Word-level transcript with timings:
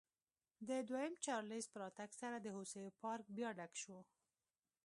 د 0.67 0.69
دویم 0.89 1.13
چارلېز 1.25 1.65
په 1.71 1.77
راتګ 1.83 2.09
سره 2.21 2.37
د 2.39 2.47
هوسیو 2.55 2.95
پارک 3.01 3.25
بیا 3.37 3.49
ډک 3.57 3.73
شو. 3.83 3.97